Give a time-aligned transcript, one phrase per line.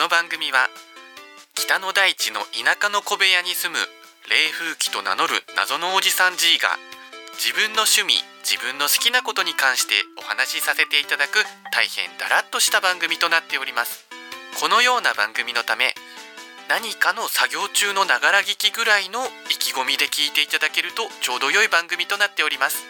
[0.00, 0.72] の番組は
[1.52, 3.76] 北の大地の田舎の小部屋に住む
[4.32, 6.72] 霊風紀と名乗る謎のおじさん G が
[7.36, 14.08] 自分の趣味自分の好きなことに関してお話しさせていただく大変だらっとした番組となっております。
[14.56, 15.92] このような番組のため
[16.72, 19.20] 何かの作業中のながら聞きぐらいの
[19.52, 22.88] 意気込みで聞いていただけるとちょうど良い番組となっております。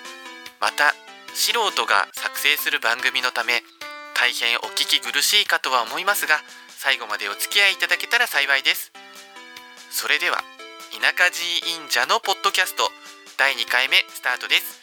[0.63, 0.95] また
[1.35, 3.67] 素人が作成する番組のため
[4.15, 6.39] 大変お聞き苦しいかとは思いますが
[6.83, 8.91] 最後までお付き合いいただけたら幸いです。
[9.91, 10.39] それでは
[10.99, 12.85] 田舎寺院者のポッドキャスト
[13.37, 14.81] 第2回目スタートです。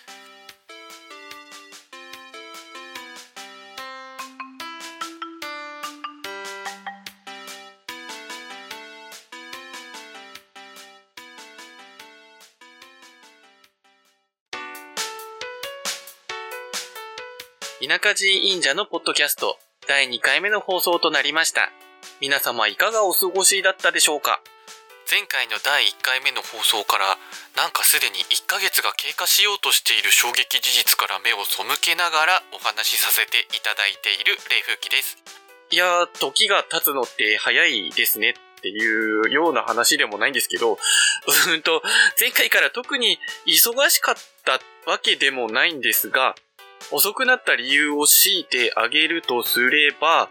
[17.81, 21.71] 田舎寺院者のポッドキャスト第2回目の放送となりました。
[22.19, 24.41] 皆様いかがお過ごしだったでしょうか？
[25.05, 27.13] 前回の第1回目の放送から
[27.55, 35.21] なんかすでに1ヶ月が経過しようとしている衝撃事実から目を背けながらお話しさせていただいている冷風紀です。
[35.69, 40.79] いやー時が経つのって早いですねっていうような話でもないんですけど、
[41.53, 41.83] うんと、
[42.19, 44.59] 前回から特に忙しかった
[44.89, 46.33] わけでもないんですが、
[46.89, 50.29] 遅くなった理由を強いてあげるとすれば、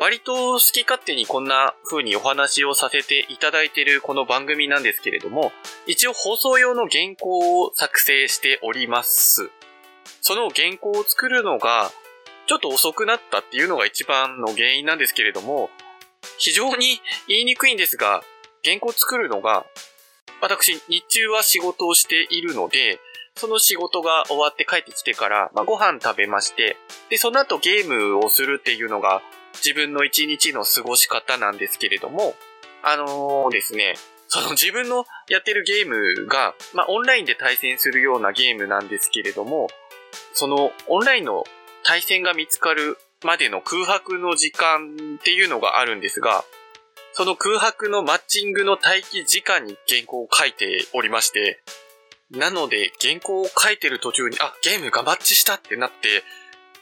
[0.00, 5.52] 割と好き勝手にこんな風にお話をさせていただいているこの番組なんですけれども、
[5.86, 9.50] 一応放送用の原稿を作成しております。
[10.22, 11.90] その原稿を作るのが、
[12.46, 15.68] ちょっと遅くなったっていうのが一番の原因なんですけれども、
[16.38, 18.22] 非常に言いにくいんですが、
[18.64, 19.66] 原稿作るのが、
[20.40, 23.00] 私、日中は仕事をしているので、
[23.36, 26.78] その仕事が終わって帰ってきてから、まあ、ご飯食べまして、
[27.10, 29.20] で、その後ゲームをするっていうのが
[29.54, 32.34] 自分の一日の過ごし方なんですけれども、
[32.82, 33.94] あのー、ですね、
[34.28, 39.68] その自分のやってるゲームが、まあ、オンラインで対戦するようなゲームなんですけれども、
[40.32, 41.44] そのオンラインの
[41.82, 46.44] 対戦が見つかるまでの空白の時間っていうのがあるんですが、
[47.12, 51.60] その空白のマッチングの待機時間に原稿を書いておりまして、
[52.30, 56.22] なので原稿を書いてる途中に、あ、ゲームがマッチしたってなって、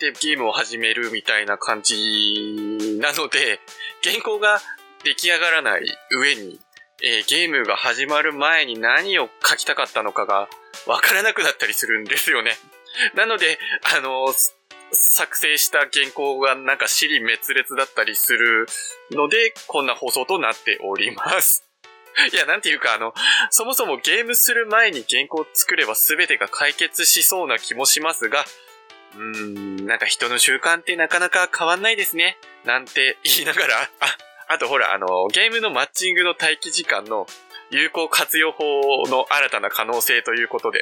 [0.00, 3.60] で、ゲームを始めるみたいな感じなので、
[4.02, 4.60] 原稿が
[5.04, 6.60] 出来上がらない上に、
[7.02, 10.48] えー、ゲームが始まる前に何を書きたかったのかが
[10.86, 12.52] わからなくなったりするんですよね。
[13.14, 14.52] なので、あのー、
[14.92, 18.66] 作成した原稿がなんか尻滅裂だったりする
[19.10, 21.64] ので、こんな放送となっております。
[22.32, 23.14] いや、なんていうか、あの、
[23.50, 28.44] そもそもゲームする前に原稿を作れば全てが解決しそうな気もしますが、
[29.14, 32.38] うーん、なんか人の習慣ってなかなか変わんないですね。
[32.64, 34.16] なんて言いながら、 あ、
[34.48, 37.26] あとほら、あの、ゲームのマッチングの待機時間の
[37.70, 40.80] 有効活用法の新たな可能性ということで、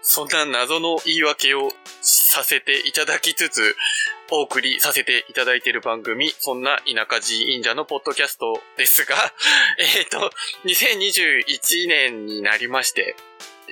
[0.00, 1.70] そんな謎の言い訳を
[2.00, 3.76] させていただきつつ、
[4.30, 9.16] お送りさせていただいている番組、そんな田舎寺院者のポッドキャストですが、
[9.78, 10.30] えっ、ー、と、
[10.64, 13.16] 2021年になりまして、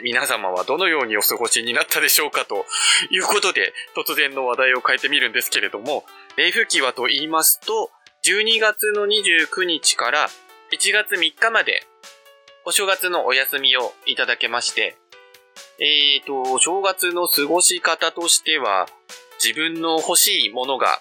[0.02, 2.66] 皆様はどのようにお過ごしになったでしょうかと
[3.10, 6.04] いうことで、突然の話題を変えてみるんですけれども、
[6.36, 7.90] 冷風期はと言いますと、
[8.24, 10.28] 12月の29日から
[10.72, 11.82] 1月3日まで、
[12.64, 14.96] お正月のお休みをいただけまして、
[15.78, 18.86] えーと、正月の過ごし方としては、
[19.42, 21.00] 自分の欲しいものが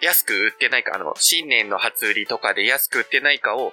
[0.00, 3.72] 安く売ってないか、あの、新年の初売りとかで安く売ってないかを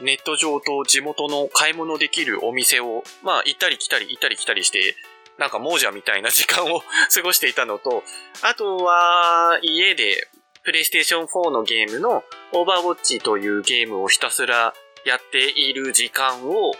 [0.00, 4.96] ネット上と地元の買い物できるお店を、まあ、行ったり来たり行ったり来たりして、
[5.38, 6.82] なんか亡者みたいな時間を
[7.12, 8.02] 過ごしていたのと、
[8.42, 10.28] あとは、家で、
[10.62, 16.72] プレイステーション4のゲームのオーバーウォッチというゲームをひたすらやっている時間を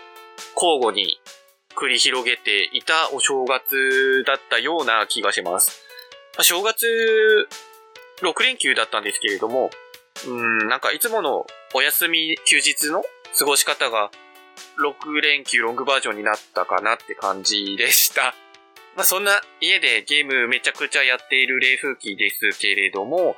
[0.55, 1.19] 交互に
[1.75, 5.83] 繰り広げていたお正月だったような気がします。
[6.41, 6.87] 正月
[8.21, 9.69] 6連休だったんですけれども、
[10.27, 13.03] うん、なんかいつものお休み休日の
[13.37, 14.11] 過ごし方が
[14.79, 18.33] 6連休ロングバージョンになったかなって感じでした。
[18.95, 23.35] まあそんな家でゲームめちゃくちゃやっている冷風機ですけれども、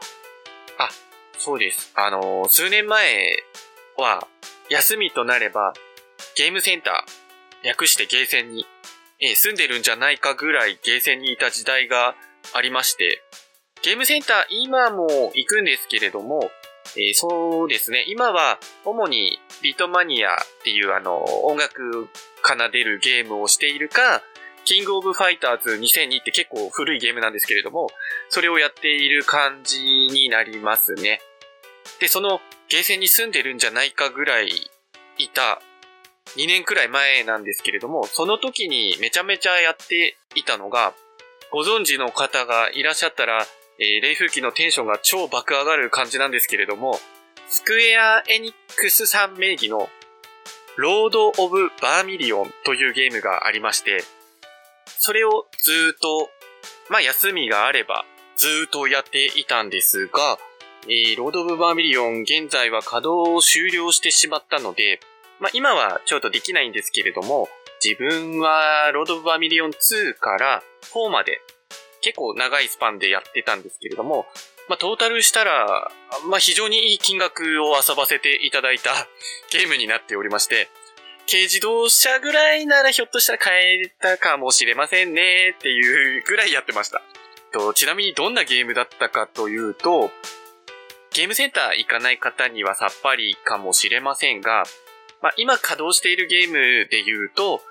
[0.78, 0.90] あ、
[1.38, 1.92] そうです。
[1.96, 3.44] あの、数年前
[3.96, 4.28] は
[4.70, 5.74] 休みとなれば
[6.36, 8.68] ゲームセンター、略してゲーセンに、
[9.20, 12.16] えー、住んでるんじゃないかぐらいゲーセンにいた時代が
[12.54, 13.24] ありまして、
[13.82, 16.52] ゲームセンター今も行くんですけれども、
[16.98, 18.06] えー、そうですね。
[18.08, 22.10] 今は主にビートマニアっていうあの音楽
[22.44, 24.24] 奏でるゲームをしているか、
[24.66, 27.88] キングオブファイターズ2002って結構古いゲームなんですけれども、
[28.30, 29.80] それをやっている感じ
[30.12, 31.22] になりますね。
[32.00, 34.50] で、そのゲーセンに住んでるんじゃないかぐらい
[35.18, 35.62] いた
[36.36, 40.94] 2年くらい前なんですけれども、その時にめちゃめちゃやっていたのが、
[41.52, 43.46] ご存知の方がいらっしゃったら、
[43.80, 47.00] えー、冷風機のテンションが超爆上がる感じなんですけれども、
[47.48, 49.90] スクエアエニックスさん名義の
[50.78, 54.04] ロード・オブ・バーミリオンというゲームがありまして、
[55.00, 56.30] それをずっと、
[56.90, 60.38] まあ休みがあればずっとやっていたんですが、
[60.88, 65.00] えー、ロード・オブ・バーミリオン現在は稼働を終了してしまったので、
[65.40, 67.48] まあ今はちょっとできないんですけれども、
[67.84, 70.64] 自分はロード・オブ・バーミリオン2から
[70.94, 71.42] 4まで
[72.08, 74.26] 結構長いスパンでやってたんですけれども、
[74.70, 75.92] まあトータルしたら、
[76.30, 78.92] まあ非常にいい金額を遊ばせていただいた
[79.52, 80.70] ゲームになっておりまして、
[81.30, 87.02] 軽自動車ぐらいならひょっとしたら買えたかもしれませんねっていうぐらいやってました。
[87.52, 90.10] とちなみにどんなゲームだったかというと、
[91.14, 94.64] ゲームセンター行かない方にはさっぱりかもしれませんが、
[95.22, 97.62] まあ、今稼働しているゲームで言うと、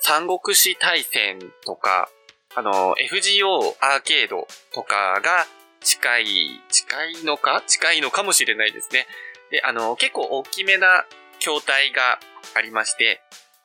[0.00, 2.08] 三国志大戦とか、
[2.56, 5.46] あの、FGO アーケードとかが
[5.80, 7.62] 近い、近いのか？
[7.66, 9.06] 近いのかもしれないですね。
[9.50, 11.06] で、あの、結構大きめな
[11.38, 12.18] 筐体が
[12.54, 13.20] ありまして、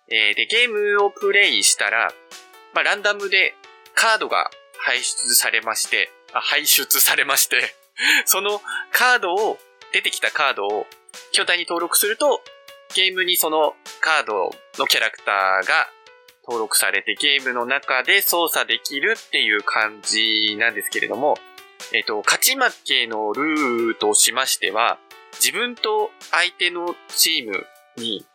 [0.10, 2.12] えー、で、ゲームをプレイしたら、
[2.74, 3.56] まあ、ランダムで
[3.96, 7.74] カードが排出されまして、あ、排出されまして
[8.26, 8.62] その
[8.92, 9.58] カードを、
[9.94, 10.88] 出てきたカードを
[11.32, 12.44] 筐体に登録すると、
[12.96, 15.90] ゲームにそのカードのキャラクターが
[16.48, 21.36] 登録されてゲームの中で操作できるっていう感じなんですけれども、
[21.94, 24.98] えっ、と、勝ち負けのルールとしましては、
[25.42, 27.66] 自分と相手のチーム
[27.98, 28.26] に、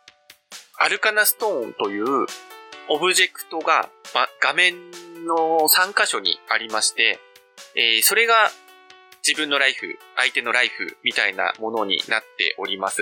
[0.77, 2.25] アルカナストーンという
[2.89, 4.73] オブジェクトが、ま、画面
[5.25, 7.19] の3箇所にありまして、
[7.75, 8.49] えー、それが
[9.25, 13.01] 自分のライフ、相手のライフみたいなものになっております。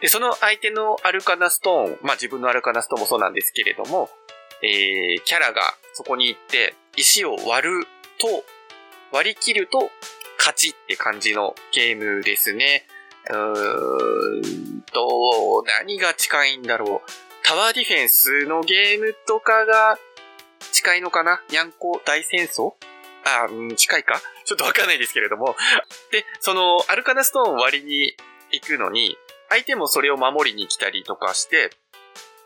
[0.00, 4.10] で、その相手のアルカナストーン、まあ、自分のアルカナストーンもそうなんですけれども、
[4.62, 5.62] えー、キャラが
[5.94, 7.86] そこに行って石を割る
[8.18, 8.44] と、
[9.12, 9.90] 割り切ると
[10.38, 12.86] 勝ちって感じのゲームですね。
[13.28, 17.10] うーんと、何が近いんだろう。
[17.42, 19.98] タワーディフェンスのゲームとかが
[20.72, 21.42] 近いのかな？
[21.50, 22.74] にゃんこ大戦争？
[23.24, 25.56] あ、うん、近いかちょっとわかんないですけれども。
[26.10, 28.14] で、その、アルカナストーン割りに
[28.52, 29.16] 行くのに、
[29.48, 31.70] 相手もそれを守りに来たりとかして、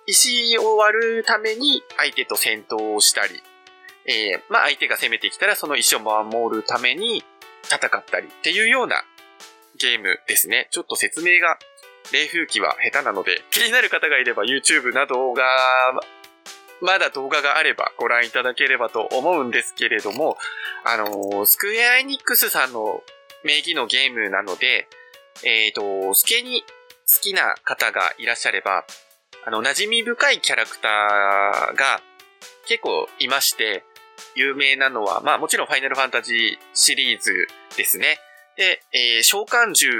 [0.06, 3.42] 石を割るために相手と戦闘をしたり、
[4.06, 7.24] えー、まあ相手が攻めてきたらその石を守るために
[7.64, 9.02] 戦ったりっていうような
[9.78, 10.68] ゲームですね。
[10.70, 11.58] ちょっと説明が、
[12.12, 15.42] 冷風機は下手なので、気になる方がいれば YouTube などが
[16.80, 20.36] まだ動画があればご覧いただければと思うんですけれども、
[20.84, 23.02] あのー、スクエアエニックスさんの
[23.42, 24.86] 名義のゲームなので、
[25.44, 28.84] えっ、ー、と、スケに好きな方がいらっしゃれば、
[29.46, 32.00] あの、馴染み深いキャラクターが
[32.66, 33.84] 結構いまして、
[34.34, 37.46] 有名なのは、まあもちろんファイナルファンタジーシリーズ
[37.76, 38.18] ですね。
[38.56, 39.94] で、えー、召喚獣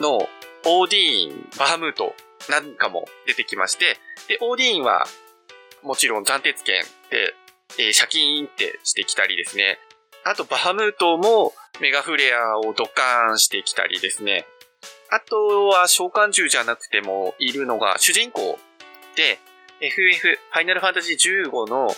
[0.00, 0.28] の
[0.66, 2.14] オーディーン、バハムート
[2.50, 3.96] なんかも出てきまして、
[4.28, 5.06] で、オーディーンは
[5.82, 7.34] もちろん暫定権で、
[7.78, 9.78] えー、シャキーンってしてきたりですね。
[10.24, 14.46] あと、バハムートもメガフレアをドカーンしてきたりですね。
[15.10, 18.58] あとは召喚獣じゃなくてもいるのが主人公、
[19.80, 21.88] FF、ファイナルファンタジー15の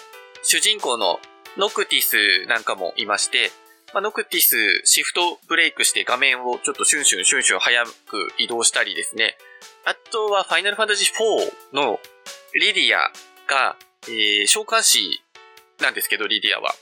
[0.42, 1.18] 主人公の
[1.56, 3.50] ノクティスなんかもいまして、
[3.94, 7.90] まあ、ノクティスシフトブレイクして画面をちょっとシュンシュンシュンシュン早く
[8.38, 9.36] 移動したりですね。
[9.84, 11.08] あとはファイナルファンタジー
[11.72, 12.00] 4の
[12.60, 13.10] リディア
[13.46, 13.76] が、
[14.08, 15.20] えー、召喚師
[15.80, 16.74] なんですけど、リディアは。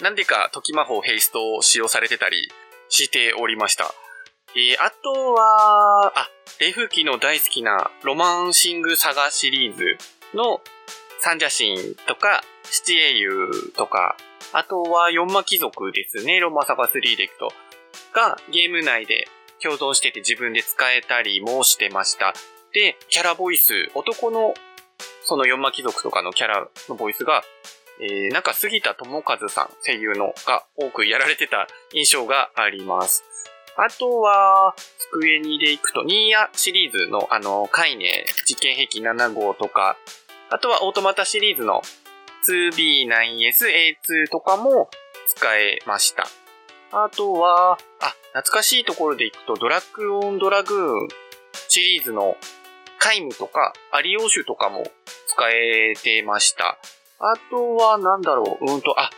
[0.00, 2.50] なんでか、時魔法ヘイストを使用されてたり
[2.88, 3.94] しておりました。
[4.54, 6.28] えー、あとは、あ、
[6.60, 9.96] レフキの大好きなロマンシングサガシリーズ
[10.34, 10.60] の
[11.20, 14.16] サンジャシンとか、七英雄とか、
[14.52, 17.52] あとは四魔貴族ですね、ロマサガ3でいくと。
[18.12, 19.26] がゲーム内で
[19.62, 22.34] 共存してて自分で使えたりもしてました。
[22.74, 24.54] で、キャラボイス、男の
[25.24, 27.42] その四魔貴族とかのキャラのボイスが、
[28.00, 33.24] えー、なんか杉田智和さん、声優のが多くやられてた印象があります。
[33.76, 34.74] あとは、
[35.12, 39.96] 机にで行くと、ニーヤシリーズのあの、カイネ実験兵器7号とか、
[40.50, 41.82] あとはオートマタシリーズの
[42.48, 44.90] 2B9SA2 とかも
[45.26, 46.26] 使えました。
[46.92, 51.08] あとは、あ、懐かしいところで行くと、ドラッグオンドラグーン
[51.68, 52.36] シリーズの
[52.98, 54.84] カイムとか、アリオーシュとかも
[55.26, 56.78] 使えてました。
[57.18, 59.10] あとは、なんだろう、うんと、あ、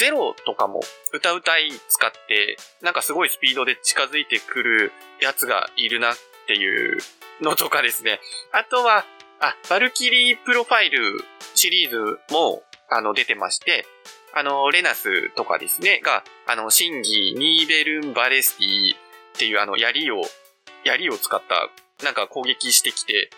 [0.00, 0.80] ゼロとかも
[1.12, 6.14] 歌うたい使って、なんかすごいスピードで近づいてくるやつがいるなっ
[6.46, 6.96] ていう
[7.42, 8.18] のとかですね。
[8.50, 9.04] あとは、
[9.40, 11.22] あ、バルキリープロファイル
[11.54, 13.84] シリーズも、あの、出てまして、
[14.32, 18.98] あの、レナスとかですね、が、あの、神技、ニーベルンヴァレスティっ
[19.36, 20.22] ていうあの、槍を、
[20.82, 21.68] 槍を使った、
[22.02, 23.28] なんか攻撃してきて、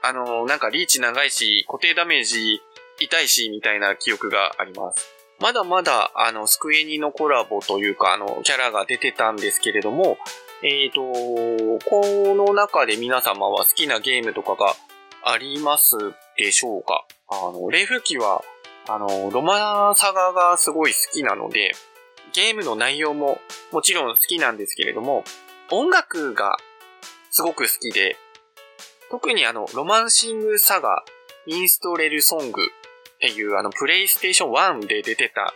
[0.00, 2.62] あの、なんかリーチ長いし、固定ダメージ
[3.00, 5.23] 痛いし、みたいな記憶があります。
[5.44, 10.16] まだまだ、あの、スクエニのコラボというか、あの、キャラが出てたんですけれども、
[10.62, 14.74] えっ、ー、と、この中で皆様は好きなゲームとかが
[15.22, 15.98] あります
[16.38, 17.06] でしょうか？
[17.28, 18.42] あの、冷風機は、
[18.88, 21.74] あの、ロマサガがすごい好きなので、
[22.32, 23.38] ゲームの内容も
[23.70, 25.24] もちろん好きなんですけれども、
[25.70, 26.56] 音楽が
[27.28, 28.16] すごく好きで、
[29.10, 31.04] 特にあの、ロマンシングサガ、
[31.46, 32.62] インストレルソング
[33.24, 35.54] っていうあの、プレイステーション1で出てた、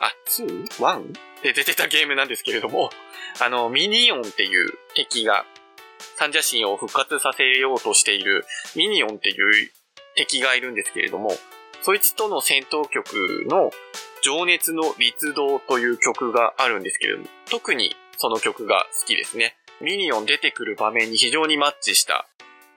[0.00, 1.12] あ、2?1?
[1.44, 2.90] で出てたゲームなんですけれども、
[3.40, 5.46] あの、ミニオンっていう敵が、
[6.16, 8.44] サンジャシンを復活させようとしている
[8.74, 9.70] ミニオンっていう
[10.16, 11.36] 敵がいるんですけれども、
[11.82, 13.70] そいつとの戦闘曲の
[14.22, 19.56] 情熱の律動という曲があるんですけれども、特にその曲が好きですね。
[19.80, 22.26] ミニオン出てくる場面に非常にマッチした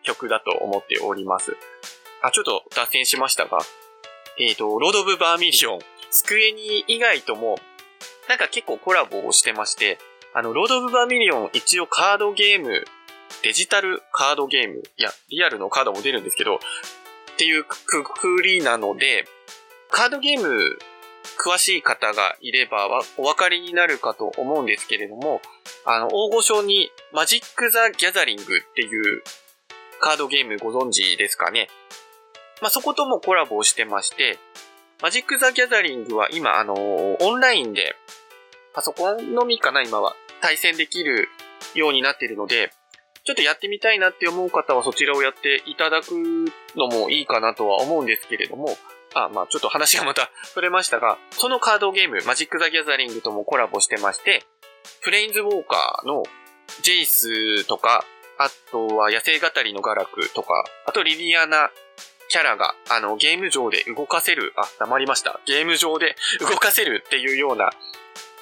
[0.03, 1.55] 曲だと思っております。
[2.21, 3.59] あ、ちょっと脱線しましたが、
[4.39, 5.79] えっ、ー、と、ロード・オブ・バーミリオン、
[6.09, 7.57] スクエニ以外とも、
[8.29, 9.97] なんか結構コラボをしてまして、
[10.33, 12.85] あの、ロード・オブ・バーミリオン一応カードゲーム、
[13.43, 16.59] デジタルカードゲーム、いや、リアルのカードも出るんですけど、っ
[17.37, 19.25] ていうくくりなので、
[19.89, 20.77] カードゲーム
[21.37, 25.41] 詳しい方がいればお分かりになるかと思うんですけれども、
[25.85, 29.23] あの、大御所にマジック・ザ・ギャザリングっていう
[29.99, 31.69] カードゲームご存知ですかね？
[32.61, 34.39] まあ、そこともコラボをしてまして、
[35.01, 37.95] マジック・ザ・ギャザリングは今、あのオンラインで、
[38.73, 41.29] パソコンのみかな、今は、対戦できる
[41.75, 42.71] ようになっているので、
[43.23, 46.11] ちょっとやってみたいなって思う方はそちらをやっていただく
[46.75, 48.77] のもいいかなとは思うんですけれども、
[49.13, 54.43] あ、まあちょっと話がまた 触れましたが、そのカードゲーム、マジック・ザ・ギャザリングともコラボしてまして、
[55.01, 56.23] フレインズ・ウォーカーの
[56.81, 58.05] ジェイスとか、
[58.37, 61.71] あとは野生語りのガラクとか、あとリリアナ
[62.29, 65.39] キャラが、あの、ゲーム上で動かせる、あ、黙りました。
[65.45, 67.71] ゲーム上で 動かせるっていうような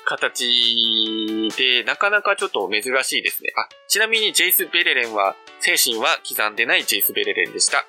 [0.06, 3.52] 形で、なかなかちょっと珍しいですね。
[3.56, 7.86] あ、ちなみにジェイス・ベレレンは、精神は刻んでないジェイス・ベレレンでした。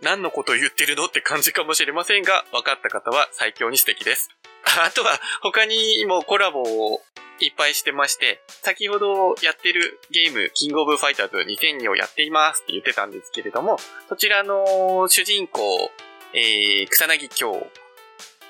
[0.00, 4.30] 何のことを言ってるのって感じかもしれませんが、分かった方は最強に素敵です。
[4.64, 7.02] あとは、他にもコラボを
[7.46, 13.78] いっぱいしてまして、先ほどやってるゲーム、キングオブファイターズ2002をやっていますって言ってたんですけれども、
[14.08, 15.90] そちらの主人公、
[16.34, 17.66] えー、草薙京。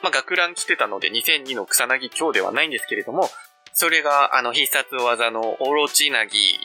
[0.01, 3.29] まあ、学ラン来てたので2002の草薙京ではないんですけれども、
[3.73, 6.59] それが、あの、必殺技のオロチナギ、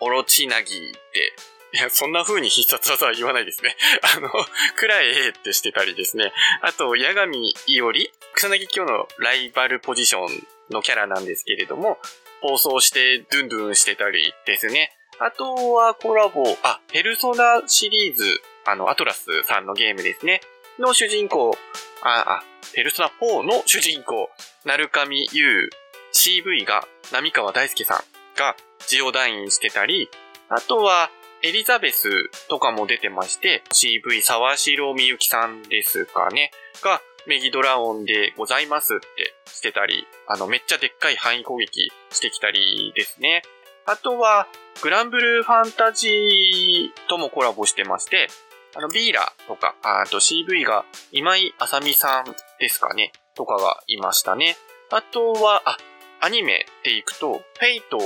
[0.00, 1.34] オロチナギって、
[1.74, 3.76] いや、そんな風に必殺技は言わないですね。
[4.16, 4.30] あの、
[4.76, 6.32] くらえってしてたりですね。
[6.62, 11.98] あと、八神いおり、草薙京のライバルポジションのキャラなんですけれども、
[12.42, 14.90] 放送してドゥンドゥンしてたりですね。
[15.20, 18.24] あとはコラボ、あ、ペルソナシリーズ、
[18.66, 20.40] あの、アトラスさんのゲームですね。
[20.78, 21.56] の主人公、
[22.02, 22.44] あ、あ、
[22.74, 24.28] ペルソナ4の主人公、
[24.64, 25.70] なるかみゆう、
[26.12, 27.98] CV が、波川大輔さん
[28.36, 28.56] が
[28.86, 30.08] ジオダインしてたり、
[30.48, 31.10] あとは、
[31.42, 32.08] エリザベス
[32.48, 36.50] とかも出てまして、CV 沢城みゆきさんですかね、
[36.82, 43.42] が、メギドラオンでございますってしてたり、あの、めっちゃでっかい範囲攻撃してきたりですね。
[43.86, 44.46] あとは、
[44.82, 48.28] グランブルーファンタジーともコラボしてまして、
[48.74, 52.24] あの、ヴィーラとか、あと CV が今井麻美さん
[52.58, 54.56] ですかね、とかがいましたね。
[54.90, 55.76] あとは、あ、
[56.20, 57.98] アニメでいくと、フェイト、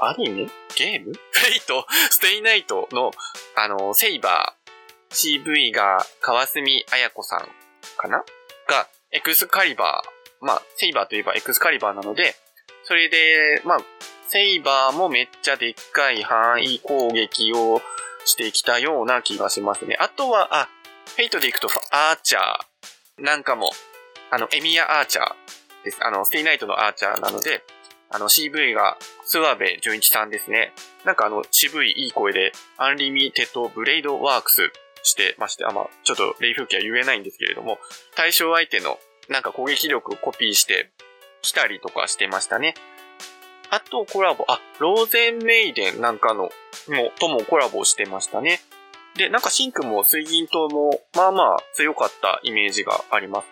[0.00, 0.46] アニメ？
[0.76, 1.12] ゲーム？
[1.12, 3.10] フェイト、ステイナイトの、
[3.56, 7.48] あの、セイバー、CV が川澄綾子さん
[7.98, 8.24] かな？
[8.68, 10.18] が、エクスカリバー。
[10.40, 12.34] まあ、セイバーといえばエクスカリバーなので、
[12.84, 13.78] それで、まあ、
[14.28, 17.82] セイバーもめっちゃでっかい範囲攻撃を
[18.24, 19.96] してきたような気がしますね。
[19.98, 20.68] あとは、あ、
[21.16, 23.72] フェイトでいくと、アーチャーなんかも、
[24.30, 25.34] あの、エミヤ・アーチャー
[25.84, 25.98] です。
[26.02, 27.64] あの、ステイナイトのアーチャーなので、
[28.10, 30.72] あの、CV が、諏訪部順一さんですね。
[31.04, 34.70] なんかあの、渋いいい声で、アンリミテッドブレイドワークス
[35.08, 37.78] してまして、あ、まあ、ちょっとレイ風景は言えないんですけれども、
[38.14, 38.98] 対象相手の
[39.28, 40.90] なんか攻撃力をコピーして
[41.42, 42.74] 来たりとかしてましたね。
[43.70, 46.50] あとコラボ、あ、ローゼンメイデンなんかの、も、
[47.18, 48.60] ともコラボしてましたね。
[49.16, 53.48] で、なんかシンクも水銀島も、まあまあ強かったイメージがあります。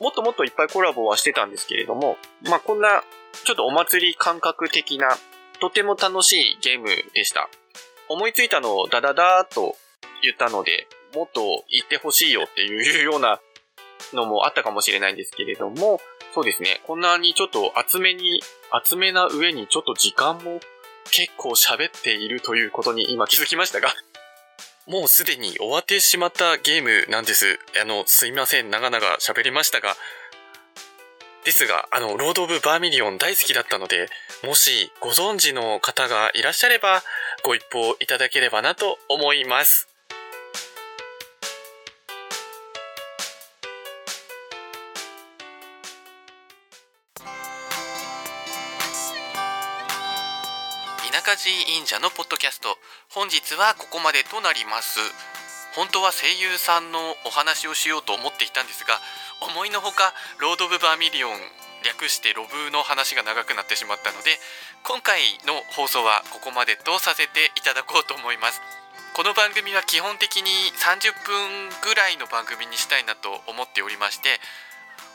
[0.00, 2.16] もっともっといっぱいコラボはしてたんですけれども、
[2.48, 3.04] まあこんな、
[3.44, 5.16] ちょっとお祭り感覚的な
[5.60, 7.48] とても楽しいゲームでした。
[8.08, 9.76] 思いついたのをダダダーと
[10.22, 13.40] 言ったので、もっと言ってほしいよっていうような
[14.12, 16.00] のもあったかもしれないんですけれども、
[16.32, 16.80] そうですね。
[16.86, 20.60] こんなにちょっと熱めに、熱めな上にちょっと時間も
[21.10, 23.88] 結構喋っているということに今気づきましたが、
[24.86, 27.58] もうすでに終わってしまったゲームなんです。
[27.80, 28.70] あの、すいません。
[28.70, 29.96] 長々喋りましたが、
[31.44, 34.08] ですが、あの、ロード・オブ・バーミリオン大好きだったので、
[34.44, 37.02] もしご存知の方がいらっしゃれば、
[37.42, 39.89] ご一報いただければなと思います。
[51.10, 52.78] 田舎Ｇ隠者のポッドキャスト、
[53.10, 55.02] 本日はここまでとなります。
[55.74, 58.94] 本当は声優さんのお話をしようと思っていたんですが、
[59.42, 61.34] 思いのほかロード・オブ・バーミリオン
[61.82, 64.36] 略してロブの話が長くなってしまったので
[64.84, 68.60] 今回の放送はここまでとさせていただこうと思います
[69.16, 74.36] この番組は基本的に30分ぐらいの番組にしたいなと思っておりまして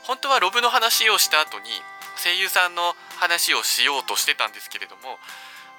[0.10, 1.70] 本当はロブの話をした後に
[2.18, 5.22] 声優さんの話をしようとしてたんですけれども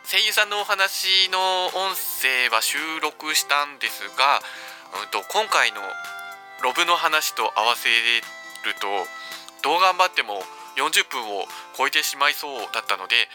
[0.06, 4.38] 声優さんのお話の音声は収録したんですが、
[5.02, 5.82] うん、と今回の
[6.62, 8.86] ロブの話と合わせると
[9.66, 10.46] どう頑張っても
[10.78, 13.26] 40分を超えてしまいそうだったので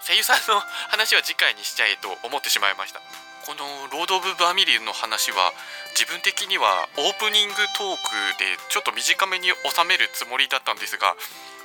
[0.00, 3.04] 声優さんの話は次回にしちゃえと思ってしまいました。
[3.44, 5.52] この「ロード・オブ・バーミリン」の話は
[5.92, 11.14] 自分的にはオープニングトークでちょっと短めに収めるつもりだったんですが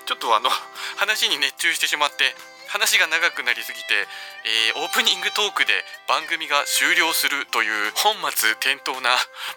[0.05, 0.51] ちょっとあの
[0.97, 2.35] 話に熱中してしまって
[2.69, 4.05] 話が長くなりすぎて、
[4.45, 5.73] えー、オープニングトークで
[6.07, 9.09] 番組が終了するという本末転倒な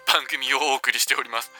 [0.09, 1.53] 番組をお送りしております。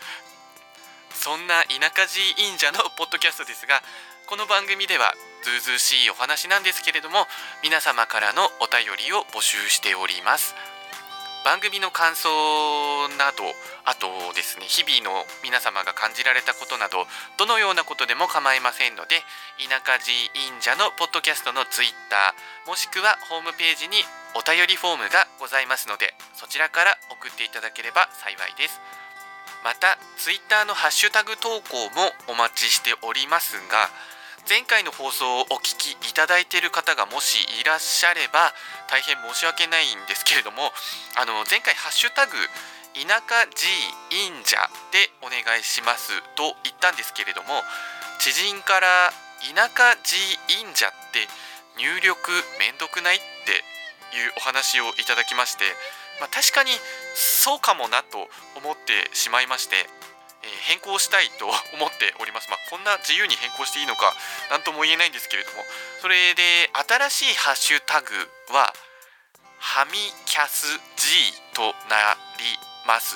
[1.14, 3.80] そんな田舎寺忍者のポッドキャストですが
[4.26, 7.28] この番組ではずうずうしいお話なんですけれども
[7.62, 10.56] 皆様からのお便りを募集しております。
[11.44, 12.32] 番組の感想
[13.20, 13.44] など
[13.84, 17.04] あとですね日々の皆様が感じられたことなど
[17.38, 19.20] どのようなことでも構いませんので
[19.60, 24.00] 田舎寺忍者のポッドキャストのツイッターもしくはホームページに
[24.36, 28.80] お便りフォームがございますのでそちらから送っていただければ幸いです。
[29.64, 33.88] また Twitter のハッシュタグ投稿もお待ちしておりますが
[34.44, 38.52] 前回の放送をお聞きいただいている方がもしいらっしゃれば
[38.92, 40.72] 大変申し訳ないんですけれども
[41.16, 42.36] あの前回ハッシュタグ
[42.92, 43.64] 田舎寺
[44.12, 44.60] 忍者
[44.92, 47.64] でお願いしますと言ったんですけれども
[48.20, 49.16] 知人から
[49.48, 50.12] 田舎寺
[50.52, 51.24] 忍者って
[51.80, 53.64] 入力めんどくないって
[54.12, 55.64] いうお話をいただきまして
[56.20, 56.72] まあ、確かに
[57.16, 59.88] そうかもなと思ってしまいまして、
[60.44, 62.50] えー、変更したいと 思っております。
[62.50, 64.14] まあ、こんな自由に変更していいのか
[64.50, 65.66] 何とも言えないんですけれども
[66.02, 68.14] それで新しいハッシュタグ
[68.50, 68.74] は
[69.60, 69.92] ハミ
[70.26, 73.16] キャス G となります。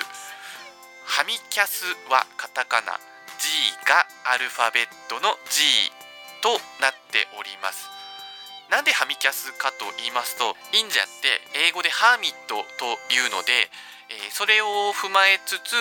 [1.05, 2.99] ハミキャスはカタカナ
[3.37, 3.49] G
[3.85, 5.91] がアルファベットの G
[6.41, 7.89] となっております。
[8.69, 13.69] なんでハミキャスかと言いますと忍者って英語でハーミットというので、
[14.09, 15.75] えー、それを踏まえつつ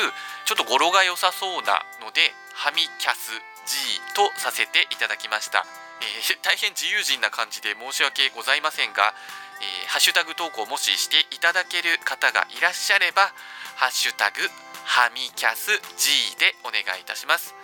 [0.44, 3.32] ちょっと語呂が良さそうなのでハミキャス
[3.66, 5.66] G とさせていただきました、
[6.00, 9.14] えー、 大変自由人な感じで申し訳ございませんが、
[9.60, 13.32] えー、ハッシュタグ投稿もししていただける方がいらっしゃれば
[13.76, 14.40] ハッシュタグ
[14.84, 17.54] ハミキャス G でお願いいたします。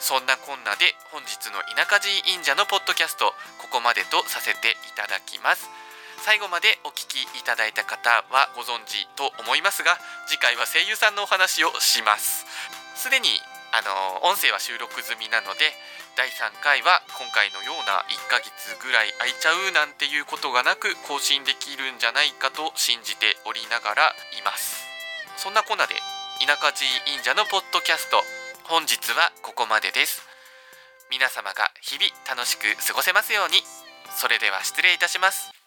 [0.00, 5.68] そんなこんなで本日の田舎寺忍者のポッドキャストここまでとさせていただきます。
[6.28, 9.96] 最後までお聞きいただいた方はご存知と思いますが
[10.28, 12.44] 次回は声優さんのお話をします。
[13.00, 13.32] すでに
[13.72, 15.72] あの音声は収録済みなので
[16.20, 24.84] 第3回は今回のような1ヶ月ぐらい空いちゃうなんていうことがなく更新できるんじゃないかと信じておりながらいます。
[25.40, 25.96] そんなこんなで
[26.44, 28.20] 田舎寺忍者のポッドキャスト
[28.68, 30.28] 本日はここまでです。
[31.08, 33.64] 皆様が日々楽しく過ごせますように。
[34.12, 35.57] それでは失礼いたします。